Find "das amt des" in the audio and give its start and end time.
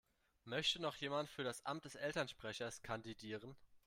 1.43-1.93